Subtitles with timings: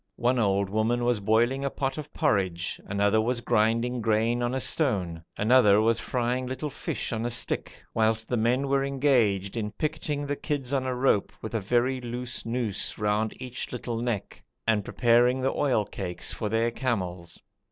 [0.15, 4.59] One old woman was boiling a pot of porridge, another was grinding grain on a
[4.59, 9.69] stone, another was frying little fish on a stick, whilst the men were engaged in
[9.71, 14.43] picketing the kids on a rope with a very loose noose round each little neck,
[14.65, 17.39] and preparing the oil cakes for their camels.